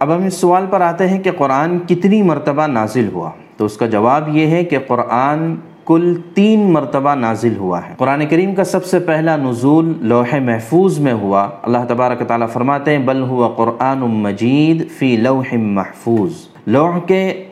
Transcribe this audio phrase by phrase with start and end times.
[0.00, 3.76] اب ہم اس سوال پر آتے ہیں کہ قرآن کتنی مرتبہ نازل ہوا؟ تو اس
[3.76, 8.64] کا جواب یہ ہے کہ قرآن کل تین مرتبہ نازل ہوا ہے۔ قرآن کریم کا
[8.64, 13.48] سب سے پہلا نزول لوح محفوظ میں ہوا۔ اللہ تبارک تعالیٰ فرماتے ہیں، بل ہوا
[13.56, 16.32] قرآن مجید فی لوح محفوظ۔
[16.66, 17.44] لوح کے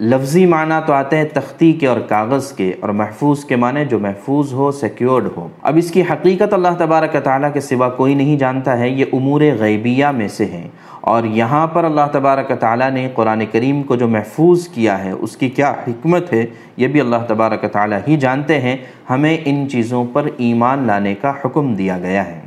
[0.00, 3.98] لفظی معنی تو آتے ہیں تختی کے اور کاغذ کے، اور محفوظ کے معنی جو
[3.98, 8.36] محفوظ ہو سیکیورڈ ہو۔ اب اس کی حقیقت اللہ تبارک تعالیٰ کے سوا کوئی نہیں
[8.36, 10.68] جانتا ہے، یہ امور غیبیہ میں سے ہیں۔
[11.02, 15.36] اور یہاں پر اللہ تبارک تعالیٰ نے قرآن کریم کو جو محفوظ کیا ہے، اس
[15.36, 18.76] کی کیا حکمت ہے، یہ بھی اللہ تبارک تعالیٰ ہی جانتے ہیں۔
[19.10, 22.40] ہمیں ان چیزوں پر ایمان لانے کا حکم دیا گیا ہے۔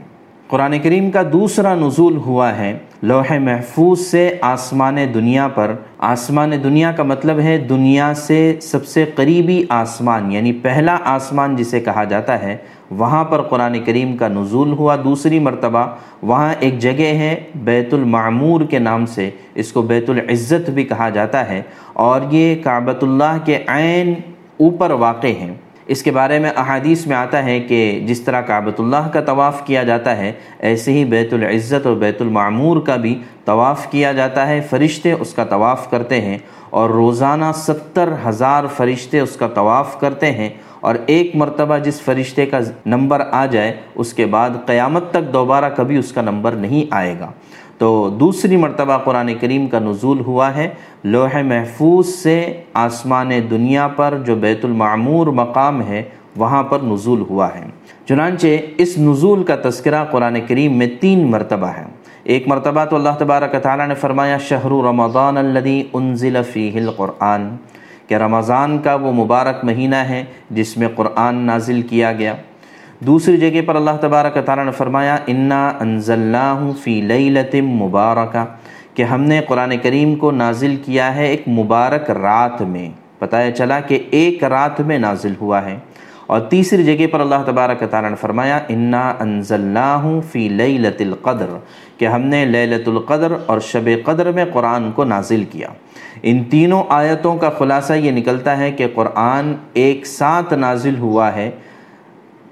[0.47, 6.91] قرآن کریم کا دوسرا نزول ہوا ہے لوح محفوظ سے آسمان دنیا پر۔ آسمان دنیا
[6.91, 12.43] کا مطلب ہے دنیا سے سب سے قریبی آسمان یعنی پہلا آسمان جسے کہا جاتا
[12.43, 12.57] ہے۔
[12.91, 15.85] وہاں پر قرآن کریم کا نزول ہوا۔ دوسری مرتبہ
[16.21, 21.09] وہاں ایک جگہ ہے بیت المعمور کے نام سے۔ اس کو بیت العزت بھی کہا
[21.09, 21.61] جاتا ہے۔
[21.93, 24.13] اور یہ کعبۃ اللہ کے عین
[24.59, 25.53] اوپر واقع ہیں۔
[25.87, 29.65] اس کے بارے میں احادیث میں آتا ہے کہ جس طرح کعبۃ اللہ کا طواف
[29.65, 34.47] کیا جاتا ہے، ایسے ہی بیت العزت اور بیت المعمور کا بھی طواف کیا جاتا
[34.47, 36.37] ہے۔ فرشتے اس کا طواف کرتے ہیں
[36.69, 42.45] اور روزانہ ستر ہزار فرشتے اس کا طواف کرتے ہیں اور ایک مرتبہ جس فرشتے
[42.45, 46.85] کا نمبر آ جائے، اس کے بعد قیامت تک دوبارہ کبھی اس کا نمبر نہیں
[46.91, 47.31] آئے گا۔
[47.77, 50.69] تو دوسری مرتبہ قرآن کریم کا نزول ہوا ہے،
[51.03, 56.03] لوح محفوظ سے آسمان دنیا پر جو بیت المعمور مقام ہے،
[56.35, 57.65] وہاں پر نزول ہوا ہے۔
[58.07, 61.83] چنانچہ اس نزول کا تذکرہ قرآن کریم میں تین مرتبہ ہے۔
[62.23, 67.49] ایک مرتبہ تو اللہ تبارک تعالیٰ نے فرمایا، شہر رمضان الذي انزل فیہ القرآن۔
[68.07, 72.33] کہ رمضان کا وہ مبارک مہینہ ہے جس میں قرآن نازل کیا گیا۔
[72.99, 78.45] دوسری جگہ پر اللہ تبارک تعالیٰ نے فرمایا، انا انزلناہ فی لیلت مبارکہ
[78.93, 82.89] کہ ہم نے قرآن کریم کو نازل کیا ہے ایک مبارک رات میں۔
[83.19, 85.77] پتہ چلا کہ ایک رات میں نازل ہوا ہے۔
[86.27, 91.45] اور تیسری جگہ پر اللہ تبارک تعالیٰ نے فرمایا، انا انزلناہ فی لیلت القدر
[91.97, 95.67] کہ ہم نے لیلت القدر اور شب قدر میں قرآن کو نازل کیا۔
[96.23, 101.51] ان تینوں آیتوں کا خلاصہ یہ نکلتا ہے کہ قرآن ایک ساتھ نازل ہوا ہے۔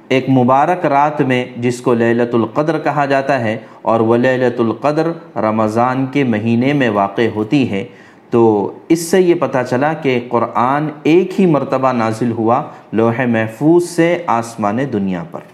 [0.07, 5.11] ایک مبارک رات میں جس کو لیلت القدر کہا جاتا ہے اور وہ لیلت القدر
[5.35, 7.83] رمضان کے مہینے میں واقع ہوتی ہے،
[8.29, 12.61] تو اس سے یہ پتہ چلا کہ قرآن ایک ہی مرتبہ نازل ہوا
[12.93, 15.52] لوح محفوظ سے آسمان دنیا پر۔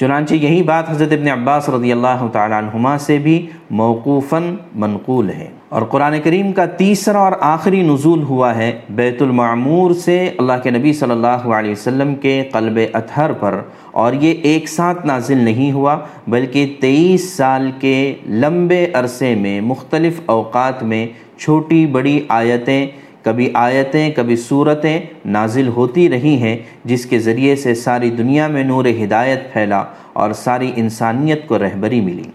[0.00, 5.48] چنانچہ یہی بات حضرت ابن عباس رضی اللہ تعالیٰ عنہما سے بھی موقوفاً منقول ہے۔
[5.68, 10.70] اور قرآن کریم کا تیسرا اور آخری نزول ہوا ہے بیت المعمور سے اللہ کے
[10.70, 13.60] نبی صلی اللہ علیہ وسلم کے قلب اطہر پر،
[13.92, 20.20] اور یہ ایک ساتھ نازل نہیں ہوا بلکہ تیئیس سال کے لمبے عرصے میں مختلف
[20.26, 21.06] اوقات میں
[21.38, 22.86] چھوٹی بڑی آیتیں
[23.22, 28.64] کبھی آیتیں، کبھی صورتیں نازل ہوتی رہی ہیں، جس کے ذریعے سے ساری دنیا میں
[28.64, 32.30] نور ہدایت پھیلا اور ساری انسانیت کو رہبری ملی۔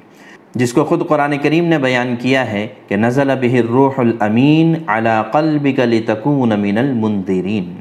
[0.56, 5.22] جس کو خود قرآن کریم نے بیان کیا ہے کہ نزل به الروح الامین علی
[5.32, 7.74] قلبک لتکون من المنذرین۔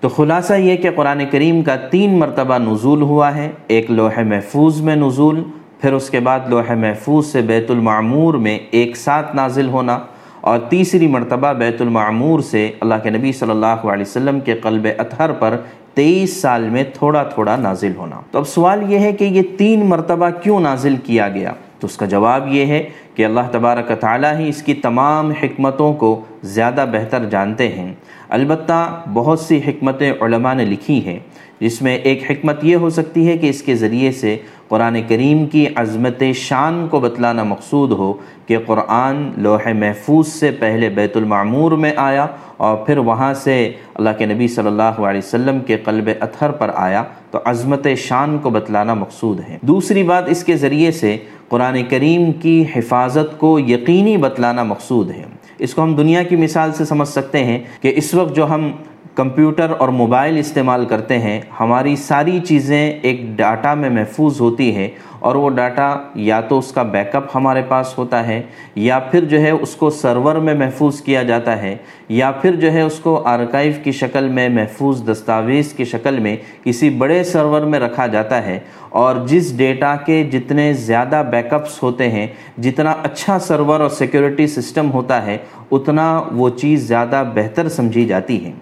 [0.00, 4.80] تو خلاصہ یہ کہ قرآن کریم کا تین مرتبہ نزول ہوا ہے، ایک لوح محفوظ
[4.80, 5.42] میں نزول،
[5.80, 9.98] پھر اس کے بعد لوح محفوظ سے بیت المعمور میں ایک ساتھ نازل ہونا
[10.44, 14.86] اور تیسری مرتبہ بیت المعمور سے اللہ کے نبی صلی اللہ علیہ وسلم کے قلب
[14.98, 15.56] اطہر پر
[15.94, 19.86] تیئیس سال میں تھوڑا تھوڑا نازل ہونا۔ تو اب سوال یہ ہے کہ یہ تین
[19.86, 24.38] مرتبہ کیوں نازل کیا گیا؟ تو اس کا جواب یہ ہے کہ اللہ تبارک تعالیٰ
[24.38, 27.94] ہی اس کی تمام حکمتوں کو زیادہ بہتر جانتے ہیں۔
[28.28, 31.18] البتہ بہت سی حکمتیں علماء نے لکھی ہیں۔
[31.64, 34.36] جس میں ایک حکمت یہ ہو سکتی ہے کہ اس کے ذریعے سے
[34.68, 38.12] قرآن کریم کی عظمت شان کو بتلانا مقصود ہو
[38.46, 42.26] کہ قرآن لوح محفوظ سے پہلے بیت المعمور میں آیا
[42.56, 46.70] اور پھر وہاں سے اللہ کے نبی صلی اللہ علیہ وسلم کے قلب اطہر پر
[46.74, 51.16] آیا تو عظمت شان کو بتلانا مقصود ہے۔ دوسری بات اس کے ذریعے سے
[51.48, 55.22] قرآن کریم کی حفاظت کو یقینی بتلانا مقصود ہے۔
[55.58, 58.72] اس کو ہم دنیا کی مثال سے سمجھ سکتے ہیں کہ اس وقت جو ہم
[59.14, 64.88] کمپیوٹر اور موبائل استعمال کرتے ہیں، ہماری ساری چیزیں ایک ڈاٹا میں محفوظ ہوتی ہے
[65.18, 68.40] اور وہ ڈاٹا یا تو اس کا بیک اپ ہمارے پاس ہوتا ہے،
[68.76, 71.76] یا پھر جو ہے اس کو سرور میں محفوظ کیا جاتا ہے،
[72.08, 76.36] یا پھر جو ہے اس کو آرکائیو کی شکل میں محفوظ دستاویز کی شکل میں
[76.64, 78.58] کسی بڑے سرور میں رکھا جاتا ہے۔
[78.90, 82.26] اور جس ڈیٹا کے جتنے زیادہ بیک اپس ہوتے ہیں،
[82.58, 85.38] جتنا اچھا سرور اور سیکیورٹی سسٹم ہوتا ہے،
[85.70, 88.52] اتنا وہ چیز زیادہ بہتر سمجھی جاتی ہے۔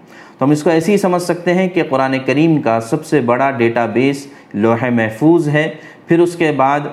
[0.43, 3.21] تو ہم اس کو ایسے ہی سمجھ سکتے ہیں کہ قرآن کریم کا سب سے
[3.27, 5.69] بڑا ڈیٹا بیس لوح محفوظ ہے،
[6.09, 6.89] پھر اس کے بعد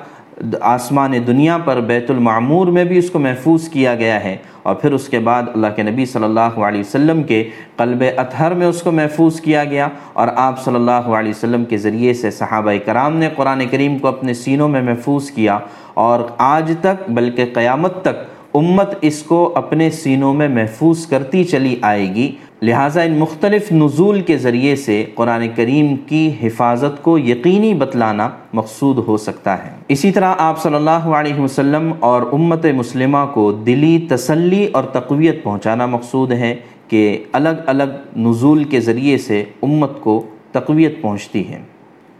[0.61, 4.91] آسمان دنیا پر بیت المعمور میں بھی اس کو محفوظ کیا گیا ہے، اور پھر
[4.93, 7.43] اس کے بعد اللہ کے نبی صلی اللہ علیہ وسلم کے
[7.77, 11.77] قلب اطہر میں اس کو محفوظ کیا گیا، اور آپ صلی اللہ علیہ وسلم کے
[11.77, 15.57] ذریعے سے صحابہ کرام نے قرآن کریم کو اپنے سینوں میں محفوظ کیا،
[16.05, 21.75] اور آج تک بلکہ قیامت تک امت اس کو اپنے سینوں میں محفوظ کرتی چلی
[21.81, 22.31] آئے گی۔
[22.61, 28.97] لہٰذا ان مختلف نزول کے ذریعے سے قرآن کریم کی حفاظت کو یقینی بتلانا مقصود
[28.97, 34.07] ہو سکتا ہے۔ اسی طرح آپ صلی اللہ علیہ وسلم اور امت مسلمہ کو دلی
[34.09, 36.55] تسلی اور تقویت پہنچانا مقصود ہے
[36.87, 41.61] کہ الگ الگ نزول کے ذریعے سے امت کو تقویت پہنچتی ہے۔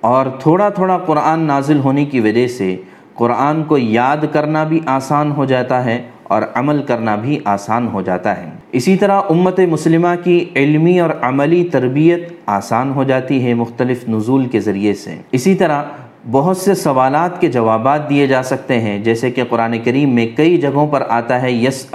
[0.02, 2.76] اور تھوڑا تھوڑا قرآن نازل ہونے کی وجہ سے
[3.14, 8.02] قرآن کو یاد کرنا بھی آسان ہو جاتا ہے اور عمل کرنا بھی آسان ہو
[8.02, 13.54] جاتا ہے۔ اسی طرح امت مسلمہ کی علمی اور عملی تربیت آسان ہو جاتی ہے
[13.54, 15.84] مختلف نزول کے ذریعے سے۔ اسی طرح
[16.32, 20.58] بہت سے سوالات کے جوابات دیے جا سکتے ہیں، جیسے کہ قرآن کریم میں کئی
[20.58, 21.86] جگہوں پر آتا ہے یس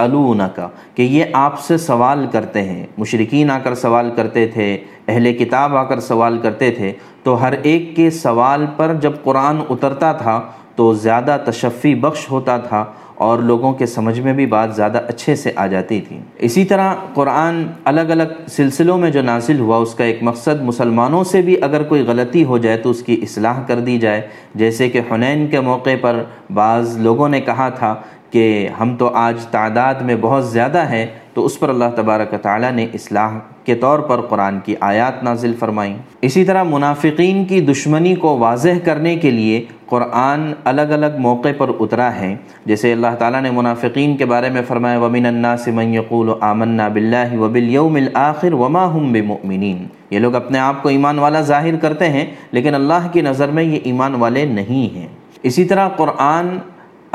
[0.55, 4.77] کا کہ یہ آپ سے سوال کرتے ہیں۔ مشرقین آ کر سوال کرتے تھے،
[5.07, 6.91] اہل کتاب آ کر سوال کرتے تھے۔
[7.23, 10.41] تو ہر ایک کے سوال پر جب قرآن اترتا تھا
[10.75, 12.85] تو زیادہ تشفی بخش ہوتا تھا۔
[13.15, 16.93] اور لوگوں کے سمجھ میں بھی بات زیادہ اچھے سے آ جاتی تھی۔ اسی طرح
[17.13, 21.55] قرآن الگ الگ سلسلوں میں جو نازل ہوا، اس کا ایک مقصد مسلمانوں سے بھی
[21.61, 24.21] اگر کوئی غلطی ہو جائے تو اس کی اصلاح کر دی جائے۔
[24.55, 26.23] جیسے کہ حنین کے موقع پر
[26.53, 27.95] بعض لوگوں نے کہا تھا
[28.35, 32.71] کہ ہم تو آج تعداد میں بہت زیادہ ہیں، تو اس پر اللہ تبارک تعالیٰ
[32.71, 38.13] نے اصلاح کے طور پر قرآن کی آیات نازل فرمائیں۔ اسی طرح منافقین کی دشمنی
[38.15, 42.35] کو واضح کرنے کے لیے قرآن الگ الگ موقع پر اترا ہے۔
[42.65, 47.37] جیسے اللہ تعالیٰ نے منافقین کے بارے میں فرمایا، ومن الناس من يقول آمنا باللہ
[47.39, 52.25] وبالیوم الآخر وما هم بمؤمنین یہ لوگ اپنے آپ کو ایمان والا ظاہر کرتے ہیں،
[52.51, 55.07] لیکن اللہ کی نظر میں یہ ایمان والے نہیں ہیں۔
[55.43, 56.57] اسی طرح قرآن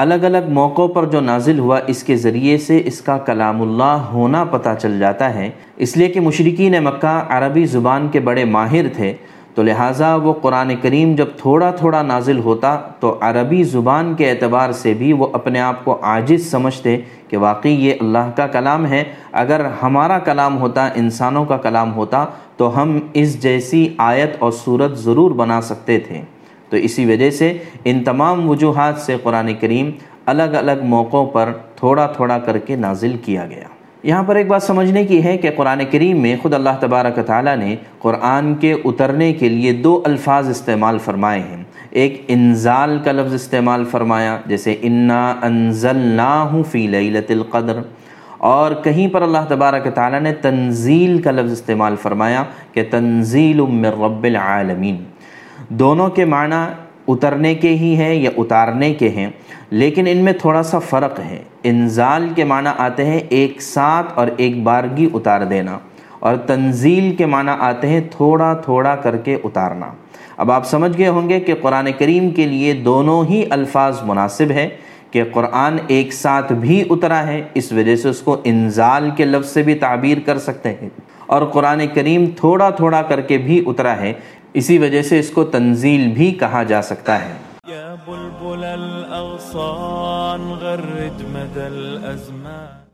[0.00, 4.06] الگ الگ موقعوں پر جو نازل ہوا، اس کے ذریعے سے اس کا کلام اللہ
[4.12, 8.88] ہونا پتہ چل جاتا ہے۔ اس لیے کہ مشرقین مکہ عربی زبان کے بڑے ماہر
[8.97, 9.12] تھے،
[9.55, 14.73] تو لہٰذا وہ قرآن کریم جب تھوڑا تھوڑا نازل ہوتا، تو عربی زبان کے اعتبار
[14.73, 16.96] سے بھی وہ اپنے آپ کو عاجز سمجھتے
[17.29, 22.25] کہ واقعی یہ اللہ کا کلام ہے۔ اگر ہمارا کلام ہوتا، انسانوں کا کلام ہوتا،
[22.56, 26.20] تو ہم اس جیسی آیت اور صورت ضرور بنا سکتے تھے۔
[26.70, 29.90] تو اسی وجہ سے ان تمام وجوہات سے قرآن کریم
[30.26, 33.64] الگ الگ موقعوں پر تھوڑا تھوڑا کر کے نازل کیا گیا۔
[34.02, 37.56] یہاں پر ایک بات سمجھنے کی ہے کہ قرآن کریم میں خود اللہ تبارک تعالیٰ
[37.56, 43.34] نے قرآن کے اترنے کے لیے دو الفاظ استعمال فرمائے ہیں۔ ایک انزال کا لفظ
[43.34, 47.81] استعمال فرمایا، جیسے انا انزلناہ فی لیلت القدر۔
[48.38, 53.84] اور کہیں پر اللہ تبارک تعالیٰ نے تنزیل کا لفظ استعمال فرمایا کہ تنزیل من
[53.84, 54.96] رب العالمین۔
[55.68, 56.64] دونوں کے معنی
[57.08, 59.28] اترنے کے ہی ہیں یا اتارنے کے ہیں،
[59.70, 64.28] لیکن ان میں تھوڑا سا فرق ہے۔ انزال کے معنی آتے ہیں ایک ساتھ اور
[64.36, 65.78] ایک بارگی اتار دینا،
[66.18, 69.90] اور تنزیل کے معنی آتے ہیں تھوڑا تھوڑا کر کے اتارنا۔
[70.36, 74.50] اب آپ سمجھ گئے ہوں گے کہ قرآن کریم کے لیے دونوں ہی الفاظ مناسب
[74.50, 74.68] ہے
[75.10, 79.48] کہ قرآن ایک ساتھ بھی اترا ہے، اس وجہ سے اس کو انزال کے لفظ
[79.48, 80.88] سے بھی تعبیر کر سکتے ہیں۔
[81.26, 84.12] اور قرآن کریم تھوڑا تھوڑا کر کے بھی اترا ہے
[84.55, 87.32] اسی وجہ سے اس کو تنزیل بھی کہا جا سکتا ہے۔
[87.69, 92.69] یا بلبل الاغصان غرد مدى الازمان